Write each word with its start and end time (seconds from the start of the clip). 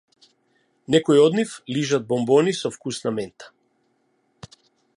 Некои 0.93 1.19
од 1.25 1.35
нив 1.39 1.51
лижат 1.75 2.07
бонбони 2.13 2.55
со 2.61 2.71
вкус 2.77 3.01
на 3.07 3.13
мента. 3.19 4.57